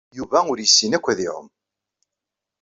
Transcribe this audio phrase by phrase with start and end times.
[0.17, 1.47] Yuba ur yessin akk ad iɛum.